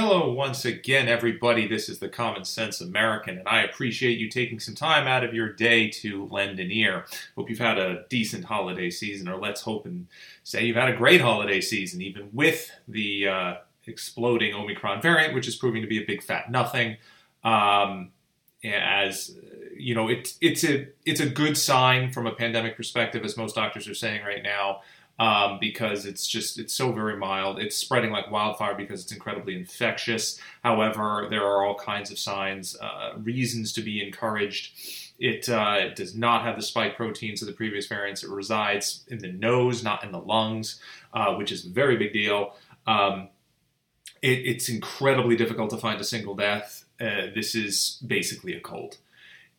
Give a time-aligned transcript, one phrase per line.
[0.00, 1.66] Hello, once again, everybody.
[1.66, 5.34] This is the Common Sense American, and I appreciate you taking some time out of
[5.34, 7.04] your day to lend an ear.
[7.34, 10.06] Hope you've had a decent holiday season, or let's hope and
[10.44, 13.54] say you've had a great holiday season, even with the uh,
[13.88, 16.96] exploding Omicron variant, which is proving to be a big fat nothing.
[17.42, 18.12] Um,
[18.62, 19.36] as
[19.76, 23.56] you know, it's it's a it's a good sign from a pandemic perspective, as most
[23.56, 24.82] doctors are saying right now
[25.18, 27.58] um, because it's just it's so very mild.
[27.58, 30.40] It's spreading like wildfire because it's incredibly infectious.
[30.62, 34.78] However, there are all kinds of signs, uh, reasons to be encouraged.
[35.18, 38.22] It, uh, it, does not have the spike proteins of the previous variants.
[38.22, 40.80] It resides in the nose, not in the lungs,
[41.12, 42.54] uh, which is a very big deal.
[42.86, 43.28] Um,
[44.22, 46.84] it, it's incredibly difficult to find a single death.
[47.00, 48.98] Uh, this is basically a cold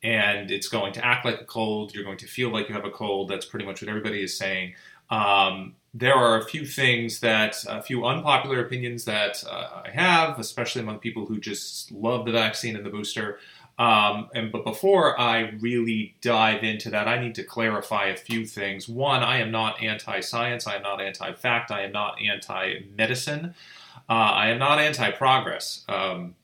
[0.01, 1.93] and it's going to act like a cold.
[1.93, 3.29] You're going to feel like you have a cold.
[3.29, 4.75] That's pretty much what everybody is saying.
[5.09, 10.39] Um, there are a few things that, a few unpopular opinions that uh, I have,
[10.39, 13.39] especially among people who just love the vaccine and the booster.
[13.79, 18.45] Um, and but before I really dive into that, I need to clarify a few
[18.45, 18.89] things.
[18.89, 20.67] One, I am not anti-science.
[20.67, 21.71] I am not anti-fact.
[21.71, 23.55] I am not anti-medicine.
[24.09, 25.85] Uh, I am not anti-progress.
[25.87, 26.35] Um,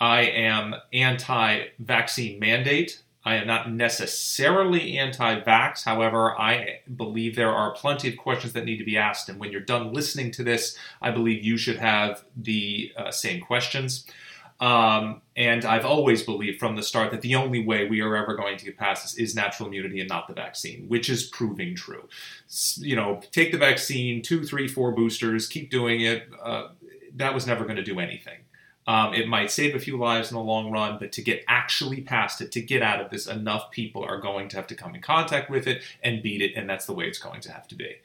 [0.00, 3.02] I am anti-vaccine mandate.
[3.24, 5.84] I am not necessarily anti vax.
[5.84, 9.28] However, I believe there are plenty of questions that need to be asked.
[9.28, 13.40] And when you're done listening to this, I believe you should have the uh, same
[13.40, 14.06] questions.
[14.60, 18.36] Um, and I've always believed from the start that the only way we are ever
[18.36, 21.74] going to get past this is natural immunity and not the vaccine, which is proving
[21.74, 22.08] true.
[22.76, 26.28] You know, take the vaccine, two, three, four boosters, keep doing it.
[26.40, 26.68] Uh,
[27.16, 28.38] that was never going to do anything.
[28.86, 32.02] Um, it might save a few lives in the long run, but to get actually
[32.02, 34.94] past it, to get out of this, enough people are going to have to come
[34.94, 37.66] in contact with it and beat it, and that's the way it's going to have
[37.68, 37.96] to be.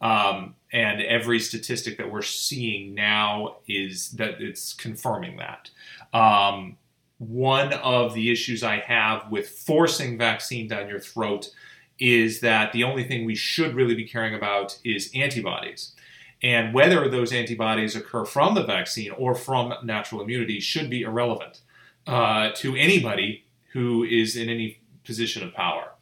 [0.00, 5.70] Um, and every statistic that we're seeing now is that it's confirming that.
[6.12, 6.78] Um,
[7.18, 11.50] one of the issues I have with forcing vaccine down your throat
[11.98, 15.92] is that the only thing we should really be caring about is antibodies.
[16.44, 21.62] And whether those antibodies occur from the vaccine or from natural immunity should be irrelevant
[22.06, 25.92] uh, to anybody who is in any position of power.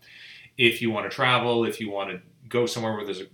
[0.58, 3.26] If you want to travel, if you want to go somewhere where there's a,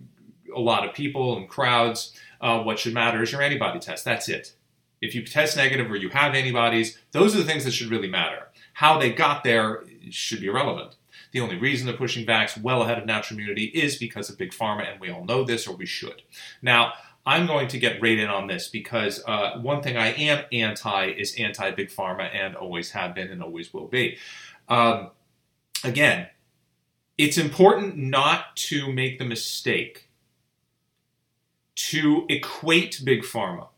[0.54, 4.04] a lot of people and crowds, uh, what should matter is your antibody test.
[4.04, 4.52] That's it.
[5.00, 8.10] If you test negative or you have antibodies, those are the things that should really
[8.10, 8.48] matter.
[8.74, 10.96] How they got there should be irrelevant.
[11.32, 14.52] The only reason they're pushing vax well ahead of natural immunity is because of big
[14.52, 16.22] pharma, and we all know this, or we should.
[16.62, 16.94] Now,
[17.26, 21.06] I'm going to get right in on this because uh, one thing I am anti
[21.10, 24.16] is anti big pharma, and always have been, and always will be.
[24.68, 25.10] Um,
[25.84, 26.28] again,
[27.18, 30.08] it's important not to make the mistake
[31.74, 33.68] to equate big pharma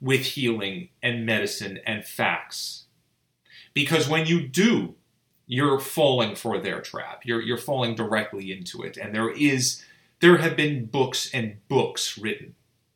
[0.00, 2.84] with healing and medicine and facts.
[3.74, 4.96] Because when you do
[5.46, 7.22] you're falling for their trap.
[7.24, 8.96] You're you're falling directly into it.
[8.96, 9.84] And there is
[10.20, 12.54] there have been books and books written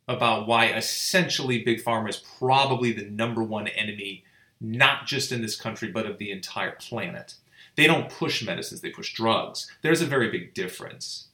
[0.08, 4.24] about why essentially big pharma is probably the number one enemy,
[4.60, 7.34] not just in this country but of the entire planet.
[7.76, 9.70] They don't push medicines; they push drugs.
[9.82, 11.28] There's a very big difference.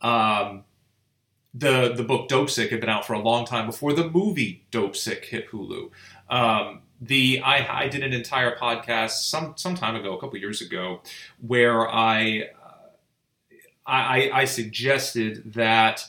[0.00, 0.64] Um,
[1.52, 5.24] the the book Dopesick had been out for a long time before the movie Dopesick
[5.24, 5.90] hit Hulu.
[6.28, 10.60] Um, the I, I did an entire podcast some some time ago, a couple years
[10.60, 11.00] ago,
[11.40, 12.88] where I, uh,
[13.86, 16.08] I I suggested that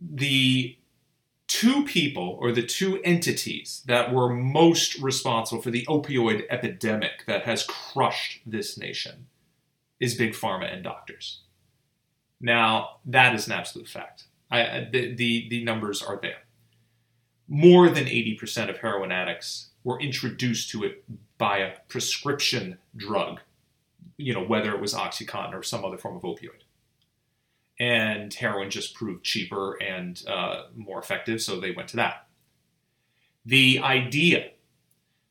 [0.00, 0.76] the
[1.46, 7.44] two people or the two entities that were most responsible for the opioid epidemic that
[7.44, 9.26] has crushed this nation
[9.98, 11.40] is big pharma and doctors.
[12.40, 14.24] Now that is an absolute fact.
[14.50, 16.42] I, the, the the numbers are there.
[17.48, 21.02] More than eighty percent of heroin addicts were introduced to it
[21.38, 23.40] by a prescription drug,
[24.18, 26.60] you know, whether it was Oxycontin or some other form of opioid.
[27.80, 32.26] And heroin just proved cheaper and uh, more effective, so they went to that.
[33.46, 34.50] The idea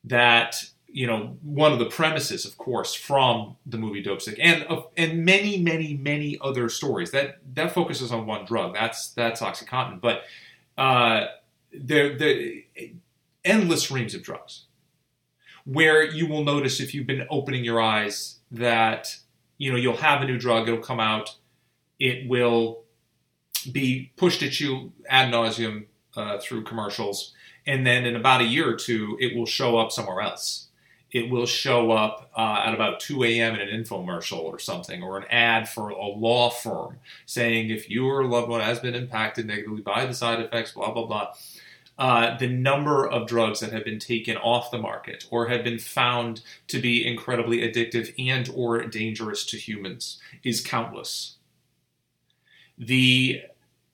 [0.06, 4.66] that you know one of the premises, of course, from the movie Dopesick, and
[4.96, 8.74] and many, many, many other stories that that focuses on one drug.
[8.74, 10.24] That's that's OxyContin, but
[10.78, 11.28] uh,
[11.74, 12.62] there, there
[13.48, 14.66] endless reams of drugs
[15.66, 19.18] where you will notice if you've been opening your eyes that
[19.58, 21.36] you know you'll have a new drug it'll come out
[22.00, 22.84] it will
[23.72, 25.86] be pushed at you ad nauseum
[26.16, 27.34] uh, through commercials
[27.66, 30.68] and then in about a year or two it will show up somewhere else
[31.12, 33.56] it will show up uh, at about 2 a.m.
[33.56, 38.26] in an infomercial or something, or an ad for a law firm saying if your
[38.26, 41.34] loved one has been impacted negatively by the side effects, blah, blah, blah
[41.98, 45.80] uh, the number of drugs that have been taken off the market or have been
[45.80, 51.38] found to be incredibly addictive and or dangerous to humans is countless.
[52.78, 53.42] The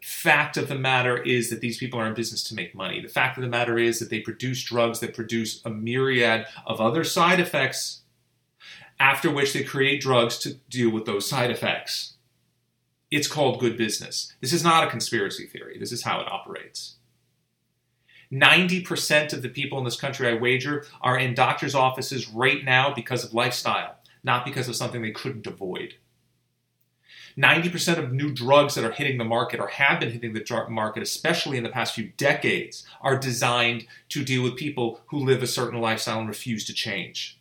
[0.01, 2.99] fact of the matter is that these people are in business to make money.
[2.99, 6.81] The fact of the matter is that they produce drugs that produce a myriad of
[6.81, 8.01] other side effects,
[8.99, 12.15] after which they create drugs to deal with those side effects.
[13.11, 14.33] It's called good business.
[14.41, 16.95] This is not a conspiracy theory, this is how it operates.
[18.33, 22.93] 90% of the people in this country, I wager, are in doctor's offices right now
[22.93, 25.95] because of lifestyle, not because of something they couldn't avoid.
[27.37, 31.01] 90% of new drugs that are hitting the market or have been hitting the market,
[31.01, 35.47] especially in the past few decades, are designed to deal with people who live a
[35.47, 37.39] certain lifestyle and refuse to change.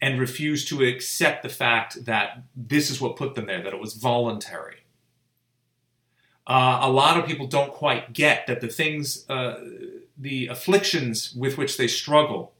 [0.00, 3.80] And refuse to accept the fact that this is what put them there, that it
[3.80, 4.81] was voluntary.
[6.46, 9.60] Uh, a lot of people don't quite get that the things, uh,
[10.18, 12.52] the afflictions with which they struggle,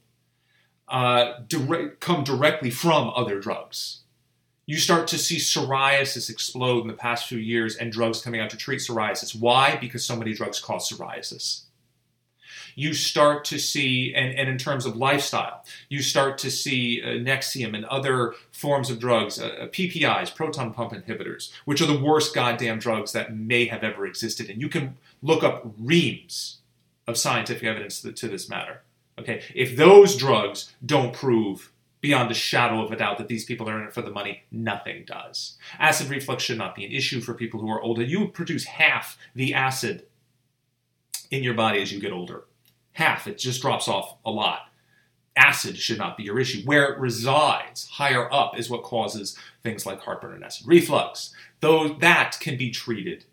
[0.89, 4.03] uh, direct, come directly from other drugs
[4.67, 8.51] you start to see psoriasis explode in the past few years and drugs coming out
[8.51, 9.39] to treat psoriasis.
[9.39, 9.77] Why?
[9.77, 11.63] Because so many drugs cause psoriasis.
[12.75, 17.09] You start to see, and, and in terms of lifestyle, you start to see uh,
[17.09, 21.99] Nexium and other forms of drugs, uh, uh PPIs, proton pump inhibitors, which are the
[21.99, 24.51] worst goddamn drugs that may have ever existed.
[24.51, 26.59] And you can look up reams
[27.07, 28.83] of scientific evidence to, to this matter.
[29.19, 31.71] Okay, if those drugs don't prove
[32.03, 34.43] beyond a shadow of a doubt that these people are in it for the money.
[34.51, 35.57] Nothing does.
[35.79, 38.03] Acid reflux should not be an issue for people who are older.
[38.03, 40.05] You produce half the acid
[41.31, 42.45] in your body as you get older.
[42.93, 43.27] Half.
[43.27, 44.69] It just drops off a lot.
[45.37, 46.63] Acid should not be your issue.
[46.65, 51.35] Where it resides, higher up, is what causes things like heartburn and acid reflux.
[51.61, 53.25] Though that can be treated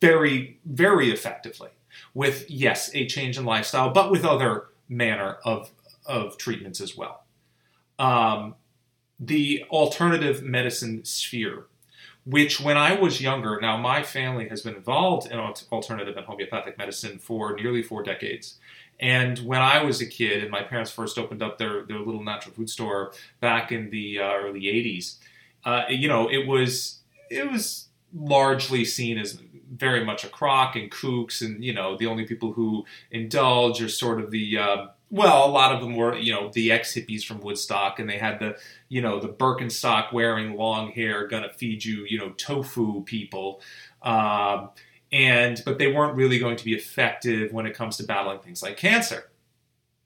[0.00, 1.70] very, very effectively
[2.14, 5.70] with, yes, a change in lifestyle, but with other manner of,
[6.06, 7.24] of treatments as well
[8.00, 8.54] um,
[9.20, 11.66] the alternative medicine sphere,
[12.30, 16.78] which when I was younger, now my family has been involved in alternative and homeopathic
[16.78, 18.58] medicine for nearly four decades.
[19.00, 22.22] And when I was a kid, and my parents first opened up their, their little
[22.22, 25.16] natural food store back in the uh, early '80s,
[25.64, 27.00] uh, you know, it was
[27.30, 29.40] it was largely seen as
[29.74, 33.88] very much a crock and kooks, and you know, the only people who indulge are
[33.88, 37.24] sort of the uh, well, a lot of them were, you know, the ex hippies
[37.24, 38.56] from Woodstock, and they had the,
[38.88, 43.60] you know, the Birkenstock wearing long hair, gonna feed you, you know, tofu people.
[44.02, 44.70] Um,
[45.12, 48.62] and, but they weren't really going to be effective when it comes to battling things
[48.62, 49.30] like cancer.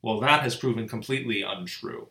[0.00, 2.08] Well, that has proven completely untrue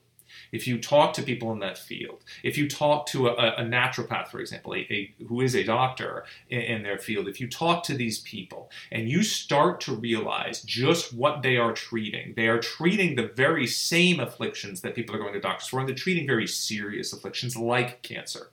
[0.53, 4.27] if you talk to people in that field, if you talk to a, a naturopath,
[4.27, 7.83] for example, a, a, who is a doctor in, in their field, if you talk
[7.83, 12.59] to these people and you start to realize just what they are treating, they are
[12.59, 16.27] treating the very same afflictions that people are going to doctors for, and they're treating
[16.27, 18.51] very serious afflictions like cancer.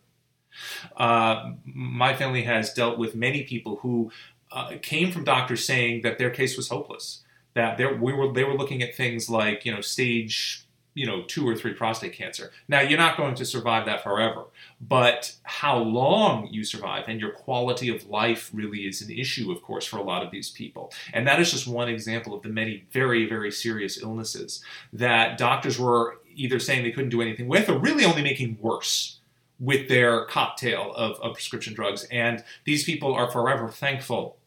[0.97, 4.11] Uh, my family has dealt with many people who
[4.51, 7.23] uh, came from doctors saying that their case was hopeless,
[7.55, 11.47] that we were they were looking at things like you know stage you know, two
[11.49, 12.51] or three prostate cancer.
[12.69, 14.45] Now, you're not going to survive that forever,
[14.81, 19.63] but how long you survive and your quality of life really is an issue, of
[19.63, 20.93] course, for a lot of these people.
[21.13, 25.79] And that is just one example of the many very, very serious illnesses that doctors
[25.79, 29.19] were either saying they couldn't do anything with or really only making worse
[29.61, 32.05] with their cocktail of, of prescription drugs.
[32.11, 34.39] And these people are forever thankful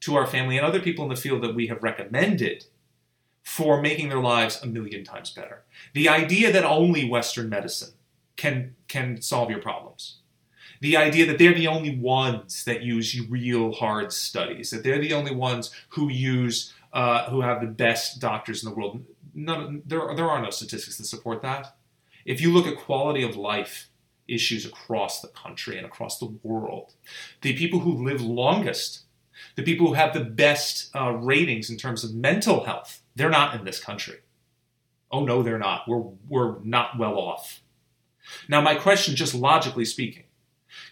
[0.00, 2.64] to our family and other people in the field that we have recommended
[3.50, 5.64] for making their lives a million times better.
[5.92, 7.94] The idea that only Western medicine
[8.36, 10.18] can, can solve your problems.
[10.80, 15.14] The idea that they're the only ones that use real hard studies, that they're the
[15.14, 19.04] only ones who use, uh, who have the best doctors in the world.
[19.34, 21.76] None, there, there are no statistics that support that.
[22.24, 23.88] If you look at quality of life
[24.28, 26.94] issues across the country and across the world,
[27.42, 29.06] the people who live longest,
[29.56, 33.54] the people who have the best uh, ratings in terms of mental health, they're not
[33.54, 34.20] in this country.
[35.12, 35.88] Oh, no, they're not.
[35.88, 37.60] We're, we're not well off.
[38.48, 40.24] Now, my question, just logically speaking,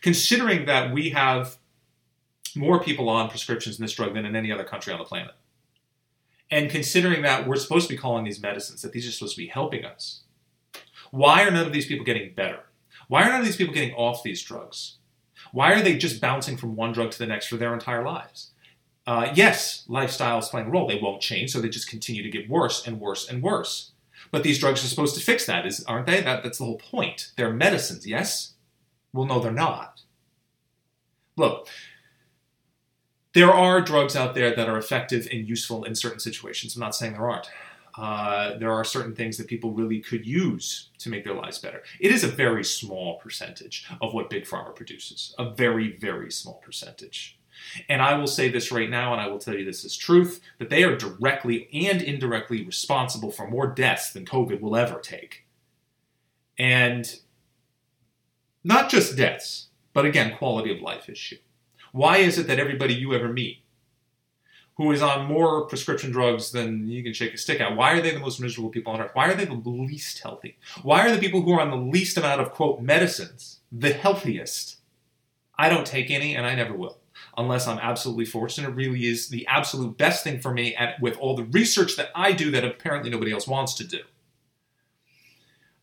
[0.02, 1.56] considering that we have
[2.56, 5.34] more people on prescriptions in this drug than in any other country on the planet,
[6.50, 9.42] and considering that we're supposed to be calling these medicines, that these are supposed to
[9.42, 10.22] be helping us,
[11.10, 12.60] why are none of these people getting better?
[13.06, 14.96] Why are none of these people getting off these drugs?
[15.52, 18.50] Why are they just bouncing from one drug to the next for their entire lives?
[19.08, 20.86] Uh, yes, lifestyle is playing a role.
[20.86, 23.92] They won't change, so they just continue to get worse and worse and worse.
[24.30, 26.20] But these drugs are supposed to fix that, is, aren't they?
[26.20, 27.32] That, that's the whole point.
[27.36, 28.52] They're medicines, yes?
[29.14, 30.02] Well, no, they're not.
[31.36, 31.68] Look,
[33.34, 36.74] There are drugs out there that are effective and useful in certain situations.
[36.74, 37.50] I'm not saying there aren't.
[37.96, 41.82] Uh, there are certain things that people really could use to make their lives better.
[42.00, 46.54] It is a very small percentage of what Big Pharma produces, a very, very small
[46.64, 47.37] percentage.
[47.88, 50.40] And I will say this right now, and I will tell you this is truth
[50.58, 55.46] that they are directly and indirectly responsible for more deaths than COVID will ever take.
[56.58, 57.20] And
[58.64, 61.38] not just deaths, but again, quality of life issue.
[61.92, 63.62] Why is it that everybody you ever meet
[64.78, 68.00] who is on more prescription drugs than you can shake a stick at, why are
[68.00, 69.10] they the most miserable people on earth?
[69.12, 70.56] Why are they the least healthy?
[70.82, 74.76] Why are the people who are on the least amount of, quote, medicines the healthiest?
[75.58, 76.98] I don't take any, and I never will
[77.38, 78.26] unless I'm absolutely.
[78.34, 81.96] And it really is the absolute best thing for me and with all the research
[81.96, 84.00] that I do that apparently nobody else wants to do.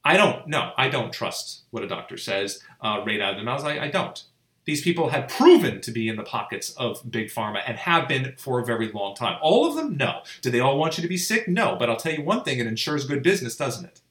[0.04, 3.46] I don't, no, I don't trust what a doctor says uh, right out of their
[3.46, 3.64] mouths.
[3.64, 4.24] I, I don't.
[4.66, 8.36] These people have proven to be in the pockets of big pharma and have been
[8.38, 9.38] for a very long time.
[9.42, 9.96] All of them?
[9.98, 10.22] No.
[10.42, 11.48] Do they all want you to be sick?
[11.48, 11.76] No.
[11.78, 14.02] But I'll tell you one thing it ensures good business, doesn't it?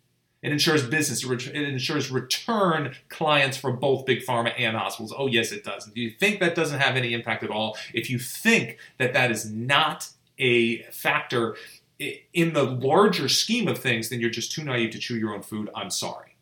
[0.44, 5.14] It ensures business, it ensures return clients for both big pharma and hospitals.
[5.16, 5.86] Oh, yes, it does.
[5.86, 7.78] Do you think that doesn't have any impact at all?
[7.94, 11.56] If you think that that is not a factor
[11.98, 15.40] in the larger scheme of things, then you're just too naive to chew your own
[15.40, 15.70] food.
[15.74, 16.36] I'm sorry.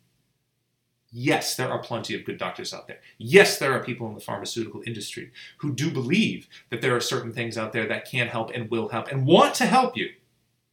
[1.12, 2.98] Yes, there are plenty of good doctors out there.
[3.18, 7.32] Yes, there are people in the pharmaceutical industry who do believe that there are certain
[7.32, 10.08] things out there that can help and will help and want to help you.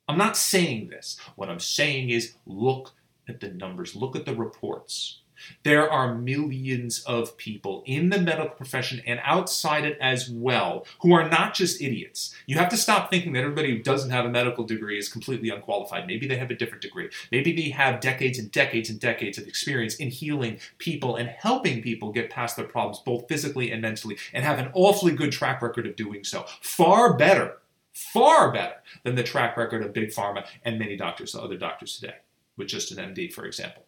[0.07, 1.19] I'm not saying this.
[1.35, 2.93] What I'm saying is look
[3.29, 5.21] at the numbers, look at the reports.
[5.63, 11.13] There are millions of people in the medical profession and outside it as well who
[11.13, 12.35] are not just idiots.
[12.45, 15.49] You have to stop thinking that everybody who doesn't have a medical degree is completely
[15.49, 16.07] unqualified.
[16.07, 17.09] Maybe they have a different degree.
[17.31, 21.81] Maybe they have decades and decades and decades of experience in healing people and helping
[21.81, 25.61] people get past their problems, both physically and mentally, and have an awfully good track
[25.61, 26.45] record of doing so.
[26.61, 27.59] Far better,
[27.93, 32.15] far better than the track record of Big Pharma and many doctors, other doctors today,
[32.59, 33.85] with just an MD, for example.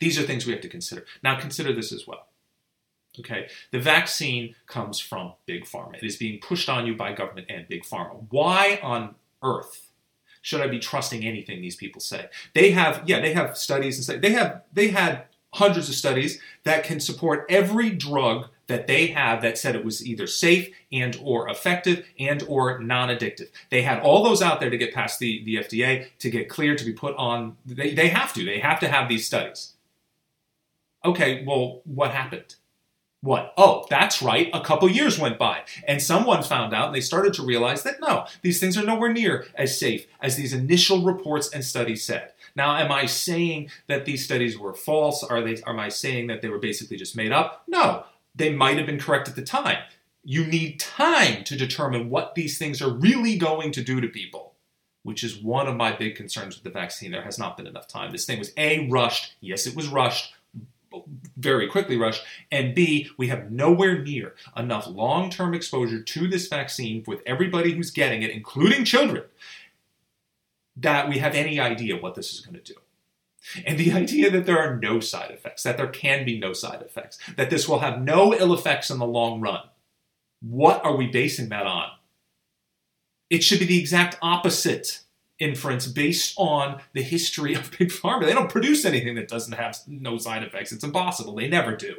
[0.00, 1.04] These are things we have to consider.
[1.24, 2.28] Now, consider this as well.
[3.18, 5.96] Okay, the vaccine comes from big pharma.
[5.96, 8.24] It is being pushed on you by government and big pharma.
[8.30, 9.90] Why on earth
[10.42, 12.28] should I be trusting anything these people say?
[12.54, 16.40] They have, yeah, they have studies and say they have they had hundreds of studies
[16.64, 21.18] that can support every drug that they have that said it was either safe and
[21.22, 23.48] or effective and or non-addictive.
[23.68, 26.78] They had all those out there to get past the, the FDA, to get cleared,
[26.78, 27.56] to be put on.
[27.66, 28.44] They, they have to.
[28.44, 29.72] They have to have these studies.
[31.04, 32.54] Okay, well, what happened?
[33.22, 33.52] What?
[33.58, 34.48] Oh, that's right.
[34.54, 38.00] A couple years went by, and someone found out, and they started to realize that
[38.00, 42.32] no, these things are nowhere near as safe as these initial reports and studies said.
[42.56, 45.22] Now, am I saying that these studies were false?
[45.22, 45.62] Are they?
[45.66, 47.62] Am I saying that they were basically just made up?
[47.66, 48.04] No,
[48.34, 49.78] they might have been correct at the time.
[50.22, 54.54] You need time to determine what these things are really going to do to people,
[55.02, 57.10] which is one of my big concerns with the vaccine.
[57.10, 58.12] There has not been enough time.
[58.12, 59.34] This thing was a rushed.
[59.40, 60.34] Yes, it was rushed
[61.36, 62.24] very quickly rushed.
[62.50, 67.72] and B, we have nowhere near enough long term exposure to this vaccine with everybody
[67.72, 69.24] who's getting it, including children,
[70.80, 72.78] that we have any idea what this is going to do.
[73.66, 76.82] And the idea that there are no side effects, that there can be no side
[76.82, 79.60] effects, that this will have no ill effects in the long run,
[80.40, 81.90] what are we basing that on?
[83.28, 85.00] It should be the exact opposite
[85.38, 88.26] inference based on the history of big pharma.
[88.26, 90.72] They don't produce anything that doesn't have no side effects.
[90.72, 91.34] It's impossible.
[91.34, 91.96] They never do.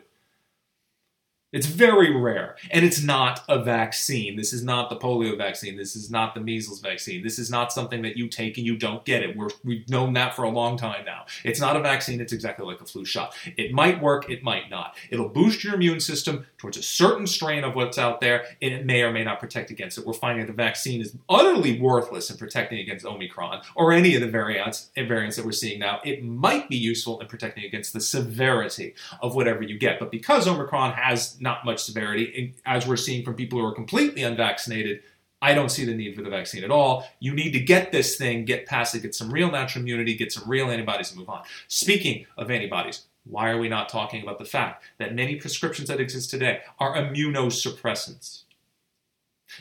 [1.51, 2.55] It's very rare.
[2.69, 4.37] And it's not a vaccine.
[4.37, 5.75] This is not the polio vaccine.
[5.75, 7.23] This is not the measles vaccine.
[7.23, 9.35] This is not something that you take and you don't get it.
[9.35, 11.25] We're, we've known that for a long time now.
[11.43, 12.21] It's not a vaccine.
[12.21, 13.35] It's exactly like a flu shot.
[13.57, 14.29] It might work.
[14.29, 14.95] It might not.
[15.09, 18.85] It'll boost your immune system towards a certain strain of what's out there, and it
[18.85, 20.05] may or may not protect against it.
[20.05, 24.27] We're finding the vaccine is utterly worthless in protecting against Omicron or any of the
[24.27, 25.99] variants, eh, variants that we're seeing now.
[26.05, 29.99] It might be useful in protecting against the severity of whatever you get.
[29.99, 34.23] But because Omicron has not much severity, as we're seeing from people who are completely
[34.23, 35.01] unvaccinated.
[35.41, 37.07] I don't see the need for the vaccine at all.
[37.19, 40.31] You need to get this thing, get past it, get some real natural immunity, get
[40.31, 41.43] some real antibodies, and move on.
[41.67, 45.99] Speaking of antibodies, why are we not talking about the fact that many prescriptions that
[45.99, 48.43] exist today are immunosuppressants?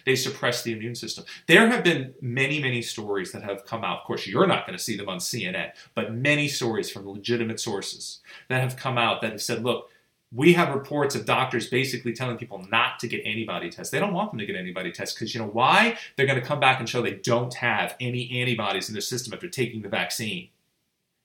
[0.04, 1.24] They suppress the immune system.
[1.48, 4.00] There have been many, many stories that have come out.
[4.00, 7.58] Of course, you're not going to see them on CNN, but many stories from legitimate
[7.60, 9.89] sources that have come out that have said, look,
[10.32, 13.90] we have reports of doctors basically telling people not to get antibody tests.
[13.90, 15.98] They don't want them to get antibody tests because you know why?
[16.16, 19.34] They're going to come back and show they don't have any antibodies in their system
[19.34, 20.50] after taking the vaccine.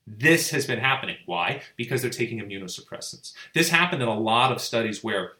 [0.08, 1.18] This has been happening.
[1.26, 1.62] Why?
[1.78, 3.34] Because they're taking immunosuppressants.
[3.54, 5.34] This happened in a lot of studies where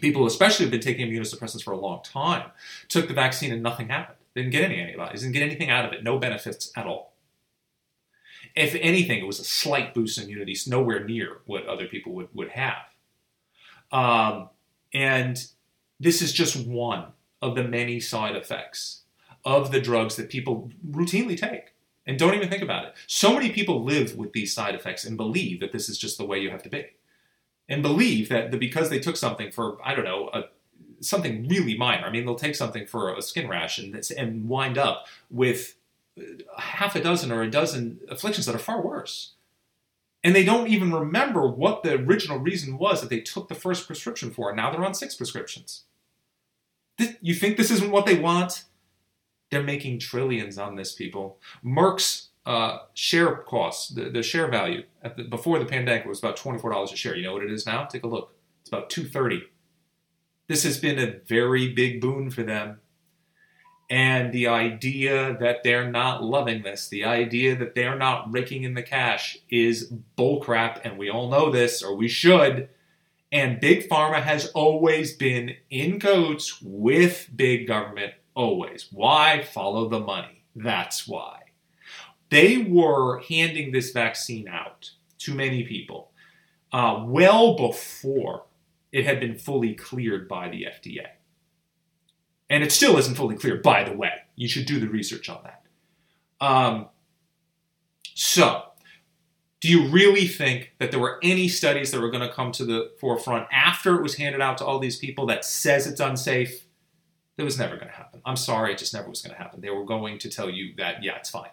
[0.00, 2.50] people, especially who have been taking immunosuppressants for a long time,
[2.88, 4.18] took the vaccine and nothing happened.
[4.34, 7.12] They didn't get any antibodies, didn't get anything out of it, no benefits at all.
[8.56, 12.28] If anything, it was a slight boost in immunity, nowhere near what other people would,
[12.34, 12.76] would have.
[13.92, 14.48] Um,
[14.92, 15.44] and
[15.98, 17.06] this is just one
[17.42, 19.02] of the many side effects
[19.44, 21.74] of the drugs that people routinely take
[22.06, 22.94] and don't even think about it.
[23.06, 26.24] So many people live with these side effects and believe that this is just the
[26.24, 26.86] way you have to be.
[27.68, 30.44] And believe that, that because they took something for, I don't know, a,
[31.00, 34.76] something really minor, I mean, they'll take something for a skin rash and, and wind
[34.76, 35.76] up with
[36.58, 39.34] half a dozen or a dozen afflictions that are far worse.
[40.22, 43.86] And they don't even remember what the original reason was that they took the first
[43.86, 44.50] prescription for.
[44.50, 45.84] And now they're on six prescriptions.
[47.22, 48.64] you think this isn't what they want?
[49.50, 51.38] They're making trillions on this, people.
[51.64, 54.84] Merck's uh, share cost, the, the share value
[55.16, 57.16] the, before the pandemic was about $24 a share.
[57.16, 57.84] You know what it is now?
[57.84, 58.34] Take a look.
[58.60, 59.44] It's about 230
[60.48, 62.80] This has been a very big boon for them.
[63.90, 68.74] And the idea that they're not loving this, the idea that they're not raking in
[68.74, 72.68] the cash is bullcrap, and we all know this, or we should.
[73.32, 78.86] And Big Pharma has always been in cahoots with big government, always.
[78.92, 79.42] Why?
[79.42, 80.44] Follow the money.
[80.54, 81.40] That's why.
[82.30, 86.12] They were handing this vaccine out to many people
[86.72, 88.44] uh, well before
[88.92, 91.06] it had been fully cleared by the FDA.
[92.50, 94.12] And it still isn't fully clear, by the way.
[94.34, 95.62] You should do the research on that.
[96.44, 96.88] Um,
[98.14, 98.64] so,
[99.60, 102.64] do you really think that there were any studies that were going to come to
[102.64, 106.64] the forefront after it was handed out to all these people that says it's unsafe?
[107.36, 108.20] That was never going to happen.
[108.26, 109.60] I'm sorry, it just never was going to happen.
[109.60, 111.50] They were going to tell you that, yeah, it's fine.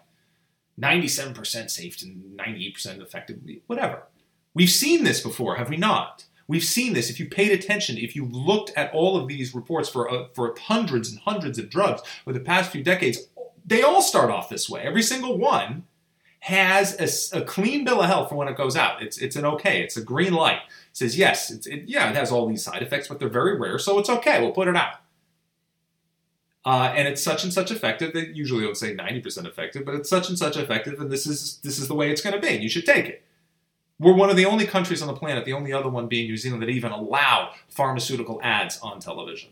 [0.80, 4.04] 97% safe and 98% effective, whatever.
[4.54, 6.24] We've seen this before, have we not?
[6.48, 7.10] We've seen this.
[7.10, 10.54] If you paid attention, if you looked at all of these reports for uh, for
[10.58, 13.28] hundreds and hundreds of drugs over the past few decades,
[13.64, 14.80] they all start off this way.
[14.80, 15.84] Every single one
[16.40, 19.02] has a, a, clean bill of health for when it goes out.
[19.02, 19.82] It's it's an okay.
[19.82, 20.60] It's a green light.
[20.90, 21.50] It says yes.
[21.50, 24.08] It's, it, yeah, it has all these side effects, but they're very rare, so it's
[24.08, 24.40] okay.
[24.40, 24.94] We'll put it out.
[26.64, 28.12] Uh, and it's such and such effective.
[28.12, 31.58] They usually don't say 90% effective, but it's such and such effective, and this is
[31.62, 32.54] this is the way it's going to be.
[32.54, 33.22] And You should take it.
[34.00, 36.36] We're one of the only countries on the planet, the only other one being New
[36.36, 39.50] Zealand, that even allow pharmaceutical ads on television.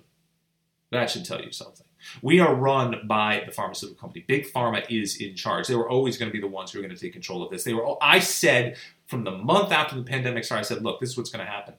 [0.93, 1.87] That should tell you something.
[2.23, 4.25] We are run by the pharmaceutical company.
[4.27, 5.67] Big Pharma is in charge.
[5.67, 7.51] They were always going to be the ones who are going to take control of
[7.51, 7.65] this.
[7.65, 7.97] They were.
[8.01, 11.31] I said from the month after the pandemic started, I said, look, this is what's
[11.31, 11.75] going to happen.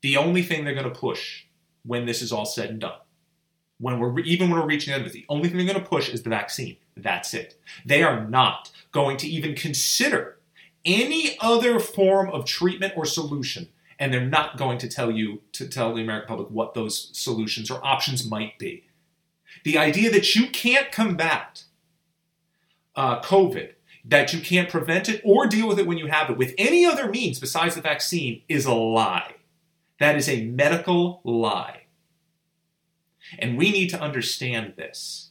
[0.00, 1.44] The only thing they're going to push
[1.84, 2.98] when this is all said and done,
[3.78, 5.82] when we're even when we're reaching the end of it, the only thing they're going
[5.82, 6.76] to push is the vaccine.
[6.96, 7.56] That's it.
[7.84, 10.35] They are not going to even consider
[10.86, 13.68] any other form of treatment or solution,
[13.98, 17.70] and they're not going to tell you to tell the American public what those solutions
[17.70, 18.84] or options might be.
[19.64, 21.64] The idea that you can't combat
[22.94, 23.72] uh, COVID,
[24.04, 26.86] that you can't prevent it or deal with it when you have it with any
[26.86, 29.34] other means besides the vaccine is a lie.
[29.98, 31.86] That is a medical lie.
[33.38, 35.30] And we need to understand this.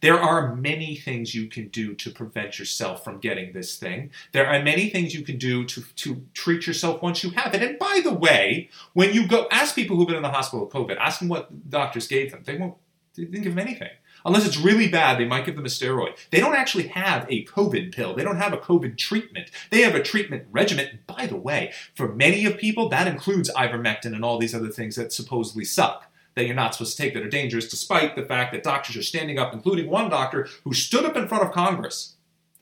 [0.00, 4.10] There are many things you can do to prevent yourself from getting this thing.
[4.32, 7.62] There are many things you can do to, to treat yourself once you have it.
[7.62, 10.74] And by the way, when you go ask people who've been in the hospital with
[10.74, 12.42] COVID, ask them what doctors gave them.
[12.44, 12.74] They won't
[13.18, 13.90] they didn't give them anything.
[14.24, 16.16] Unless it's really bad, they might give them a steroid.
[16.30, 18.14] They don't actually have a COVID pill.
[18.14, 19.50] They don't have a COVID treatment.
[19.70, 21.00] They have a treatment regimen.
[21.06, 24.96] By the way, for many of people, that includes ivermectin and all these other things
[24.96, 26.07] that supposedly suck
[26.38, 29.02] that you're not supposed to take that are dangerous, despite the fact that doctors are
[29.02, 32.14] standing up, including one doctor who stood up in front of Congress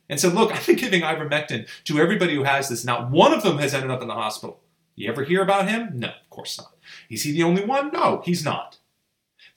[0.08, 2.84] and said, Look, I've been giving ivermectin to everybody who has this.
[2.84, 4.60] Not one of them has ended up in the hospital.
[4.94, 5.90] You ever hear about him?
[5.94, 6.72] No, of course not.
[7.10, 7.92] Is he the only one?
[7.92, 8.78] No, he's not.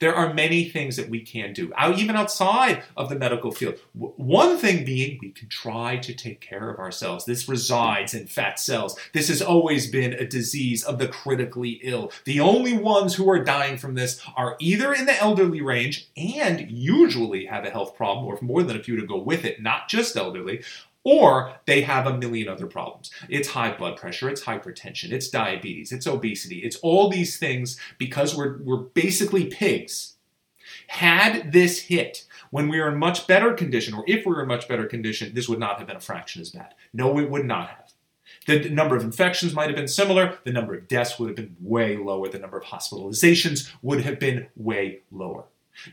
[0.00, 3.78] There are many things that we can do, even outside of the medical field.
[3.92, 7.26] One thing being, we can try to take care of ourselves.
[7.26, 8.98] This resides in fat cells.
[9.12, 12.10] This has always been a disease of the critically ill.
[12.24, 16.70] The only ones who are dying from this are either in the elderly range and
[16.70, 19.88] usually have a health problem or more than a few to go with it, not
[19.88, 20.62] just elderly,
[21.04, 23.10] or they have a million other problems.
[23.28, 28.36] It's high blood pressure, it's hypertension, it's diabetes, it's obesity, it's all these things because
[28.36, 30.16] we're, we're basically pigs.
[30.88, 34.48] Had this hit when we were in much better condition, or if we were in
[34.48, 36.74] much better condition, this would not have been a fraction as bad.
[36.92, 37.92] No, it would not have.
[38.46, 40.38] The number of infections might have been similar.
[40.44, 42.28] The number of deaths would have been way lower.
[42.28, 45.44] The number of hospitalizations would have been way lower.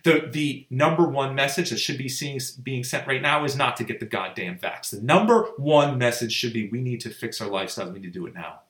[0.04, 3.78] The, the number one message that should be seeing, being sent right now is not
[3.78, 4.89] to get the goddamn vax.
[4.89, 7.93] The number one message should be we need to fix our lifestyles.
[7.93, 8.62] We need to do it now.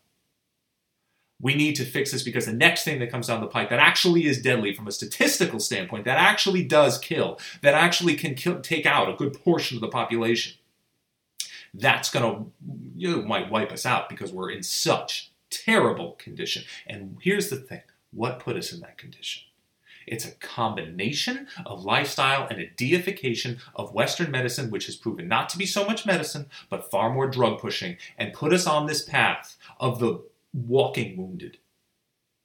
[1.39, 3.79] We need to fix this because the next thing that comes down the pike that
[3.79, 8.59] actually is deadly from a statistical standpoint, that actually does kill, that actually can kill,
[8.59, 10.57] take out a good portion of the population,
[11.75, 12.51] that's going to,
[12.95, 16.63] you know, might wipe us out because we're in such terrible condition.
[16.87, 19.43] And here's the thing what put us in that condition?
[20.07, 25.49] It's a combination of lifestyle and a deification of Western medicine, which has proven not
[25.49, 29.03] to be so much medicine, but far more drug pushing, and put us on this
[29.03, 31.57] path of the walking wounded.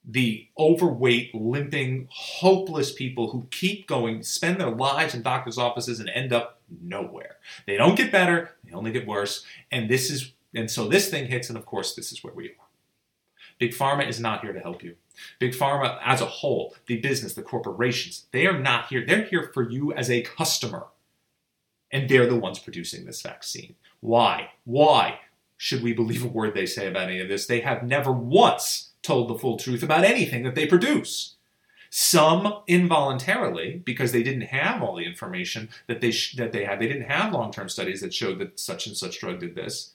[0.05, 6.09] The overweight, limping, hopeless people who keep going, spend their lives in doctor's offices and
[6.09, 7.37] end up nowhere.
[7.67, 9.45] They don't get better, they only get worse.
[9.71, 12.49] And this is and so this thing hits, and of course, this is where we
[12.49, 12.69] are.
[13.59, 14.97] Big Pharma is not here to help you.
[15.39, 19.05] Big Pharma as a whole, the business, the corporations, they are not here.
[19.07, 20.87] They're here for you as a customer.
[21.91, 23.75] And they're the ones producing this vaccine.
[24.01, 24.51] Why?
[24.65, 25.21] Why
[25.57, 27.47] should we believe a word they say about any of this?
[27.47, 31.37] They have never once told the full truth about anything that they produce.
[31.91, 36.81] Some involuntarily, because they didn't have all the information that they sh- that they had.
[36.81, 39.93] They didn't have long-term studies that showed that such and such drug did this.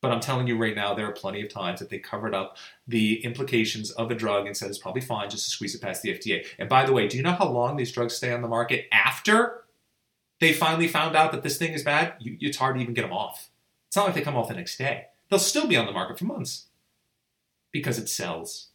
[0.00, 2.56] But I'm telling you right now, there are plenty of times that they covered up
[2.88, 6.02] the implications of a drug and said it's probably fine just to squeeze it past
[6.02, 6.46] the FDA.
[6.58, 8.86] And by the way, do you know how long these drugs stay on the market
[8.92, 9.64] after
[10.40, 12.14] they finally found out that this thing is bad?
[12.18, 13.50] You, it's hard to even get them off.
[13.88, 15.06] It's not like they come off the next day.
[15.28, 16.66] They'll still be on the market for months
[17.70, 18.68] because it sells.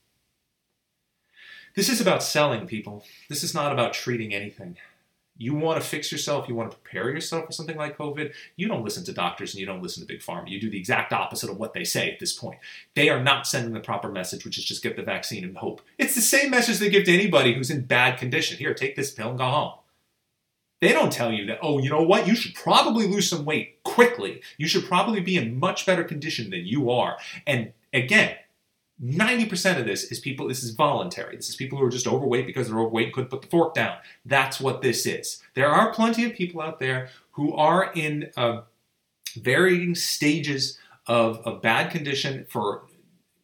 [1.75, 3.03] This is about selling, people.
[3.29, 4.77] This is not about treating anything
[5.37, 8.67] you want to fix yourself, you want to prepare yourself for something like COVID, you
[8.67, 10.49] don't listen to doctors and you don't listen to Big Pharma.
[10.49, 12.59] You do the exact opposite of what they say at this point.
[12.95, 15.81] They are not sending the proper message, which is just get the vaccine and hope.
[15.97, 18.57] It's the same message they give to anybody who's in bad condition.
[18.57, 19.73] Here, take this pill and go home.
[20.81, 22.27] They don't tell you that, oh, you know what?
[22.27, 24.41] You should probably lose some weight quickly.
[24.57, 27.17] You should probably be in much better condition than you are.
[27.47, 28.35] And again,
[29.03, 31.35] 90% of this is people, this is voluntary.
[31.35, 33.73] This is people who are just overweight because they're overweight and couldn't put the fork
[33.73, 33.97] down.
[34.25, 35.41] That's what this is.
[35.53, 38.61] There are plenty of people out there who are in uh,
[39.35, 42.83] varying stages of, a bad condition for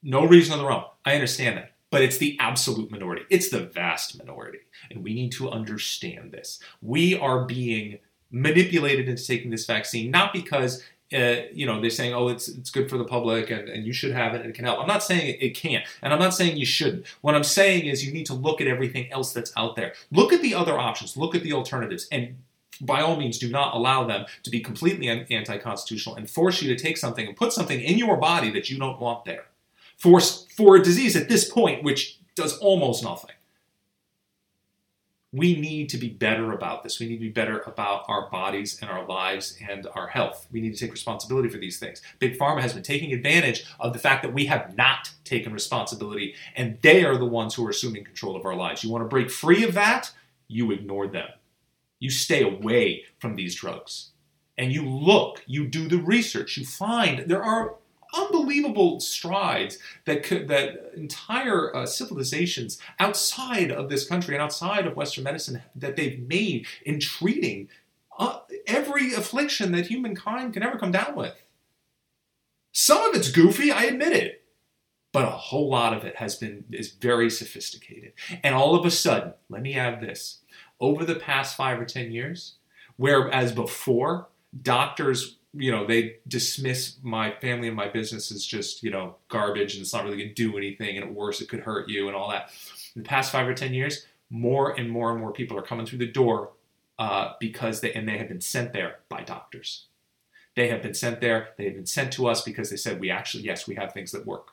[0.01, 0.85] no reason of their own.
[1.05, 1.73] I understand that.
[1.89, 3.23] But it's the absolute minority.
[3.29, 4.59] It's the vast minority.
[4.89, 6.59] And we need to understand this.
[6.81, 7.99] We are being
[8.31, 10.83] manipulated into taking this vaccine, not because
[11.13, 13.93] uh, you know, they're saying, oh, it's it's good for the public and, and you
[13.93, 14.79] should have it and it can help.
[14.79, 17.05] I'm not saying it, it can't, and I'm not saying you shouldn't.
[17.21, 19.93] What I'm saying is you need to look at everything else that's out there.
[20.11, 22.37] Look at the other options, look at the alternatives, and
[22.79, 26.75] by all means, do not allow them to be completely anti constitutional and force you
[26.75, 29.45] to take something and put something in your body that you don't want there.
[29.97, 33.35] For, for a disease at this point, which does almost nothing
[35.33, 36.99] we need to be better about this.
[36.99, 40.47] We need to be better about our bodies and our lives and our health.
[40.51, 42.01] We need to take responsibility for these things.
[42.19, 46.35] Big Pharma has been taking advantage of the fact that we have not taken responsibility,
[46.55, 48.83] and they are the ones who are assuming control of our lives.
[48.83, 50.11] You want to break free of that?
[50.49, 51.29] You ignore them.
[51.99, 54.09] You stay away from these drugs.
[54.57, 57.75] And you look, you do the research, you find there are
[58.13, 64.95] unbelievable strides that could, that entire uh, civilizations outside of this country and outside of
[64.95, 67.69] Western medicine that they've made in treating
[68.19, 71.33] uh, every affliction that humankind can ever come down with.
[72.71, 74.43] Some of it's goofy, I admit it,
[75.11, 78.13] but a whole lot of it has been is very sophisticated.
[78.43, 80.39] And all of a sudden, let me add this:
[80.79, 82.55] over the past five or ten years,
[82.95, 84.29] whereas before
[84.61, 89.73] doctors you know, they dismiss my family and my business as just, you know, garbage
[89.73, 92.15] and it's not really going to do anything and at it could hurt you and
[92.15, 92.51] all that.
[92.95, 95.85] In the past five or 10 years, more and more and more people are coming
[95.85, 96.51] through the door
[96.97, 99.87] uh, because they, and they have been sent there by doctors.
[100.55, 103.09] They have been sent there, they have been sent to us because they said, we
[103.09, 104.49] actually, yes, we have things that work.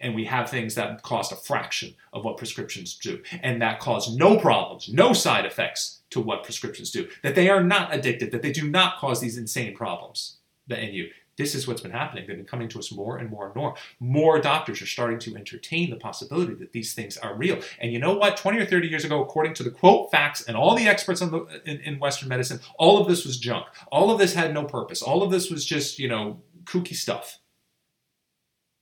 [0.00, 4.16] And we have things that cost a fraction of what prescriptions do, and that cause
[4.16, 8.42] no problems, no side effects to what prescriptions do, that they are not addictive, that
[8.42, 10.36] they do not cause these insane problems
[10.68, 11.10] that in you.
[11.36, 12.26] This is what's been happening.
[12.26, 13.74] They've been coming to us more and more and more.
[14.00, 17.60] More doctors are starting to entertain the possibility that these things are real.
[17.78, 18.38] And you know what?
[18.38, 21.60] 20 or 30 years ago, according to the quote facts and all the experts the,
[21.66, 23.66] in, in Western medicine, all of this was junk.
[23.92, 25.02] All of this had no purpose.
[25.02, 27.38] All of this was just, you know, kooky stuff.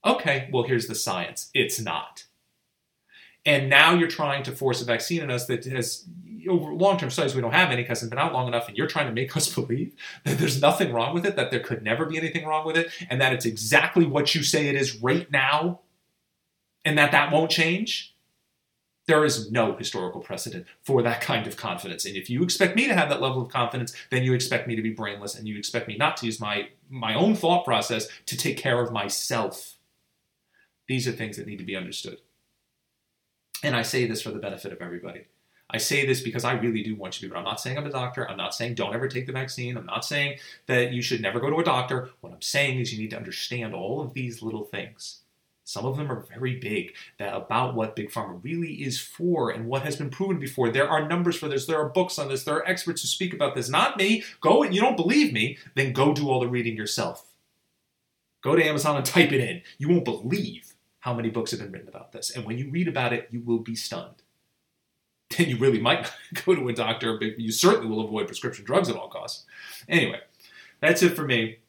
[0.05, 1.49] Okay, well, here's the science.
[1.53, 2.25] It's not.
[3.45, 6.07] And now you're trying to force a vaccine in us that has
[6.47, 8.87] over long-term studies we don't have any because it's been out long enough and you're
[8.87, 12.05] trying to make us believe that there's nothing wrong with it that there could never
[12.05, 15.31] be anything wrong with it and that it's exactly what you say it is right
[15.31, 15.81] now
[16.83, 18.15] and that that won't change
[19.07, 22.87] there is no historical precedent for that kind of confidence and if you expect me
[22.87, 25.57] to have that level of confidence then you expect me to be brainless and you
[25.57, 29.74] expect me not to use my my own thought process to take care of myself
[30.87, 32.19] These are things that need to be understood.
[33.63, 35.25] And I say this for the benefit of everybody.
[35.69, 37.33] I say this because I really do want you to.
[37.33, 38.29] But I'm not saying I'm a doctor.
[38.29, 39.77] I'm not saying don't ever take the vaccine.
[39.77, 42.09] I'm not saying that you should never go to a doctor.
[42.21, 45.21] What I'm saying is you need to understand all of these little things.
[45.63, 49.65] Some of them are very big that about what big pharma really is for and
[49.65, 50.69] what has been proven before.
[50.69, 51.65] There are numbers for this.
[51.65, 52.43] There are books on this.
[52.43, 53.67] There are experts who speak about this.
[53.67, 54.23] Not me.
[54.41, 57.25] Go and you don't believe me, then go do all the reading yourself.
[58.43, 59.63] Go to Amazon and type it in.
[59.79, 60.74] You won't believe
[61.05, 62.35] how many books have been written about this.
[62.35, 64.23] And when you read about it, you will be stunned.
[65.37, 66.11] Then you really might
[66.45, 69.45] go to a doctor, but you certainly will avoid prescription drugs at all costs.
[69.87, 70.19] Anyway,
[70.79, 71.59] that's it for me.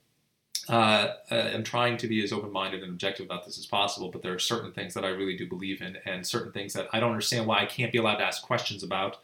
[0.70, 4.10] Uh, uh, I'm trying to be as open minded and objective about this as possible,
[4.10, 6.88] but there are certain things that I really do believe in, and certain things that
[6.94, 9.18] I don't understand why I can't be allowed to ask questions about.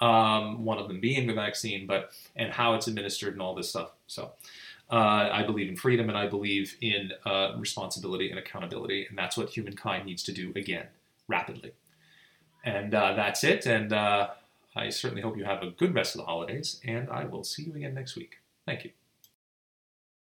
[0.00, 3.68] Um, one of them being the vaccine, but and how it's administered and all this
[3.68, 3.92] stuff.
[4.08, 4.32] So,
[4.92, 9.38] uh, I believe in freedom and I believe in uh, responsibility and accountability, and that's
[9.38, 10.86] what humankind needs to do again,
[11.28, 11.72] rapidly.
[12.64, 13.64] And uh, that's it.
[13.64, 14.28] And uh,
[14.76, 17.64] I certainly hope you have a good rest of the holidays, and I will see
[17.64, 18.36] you again next week.
[18.66, 19.01] Thank you.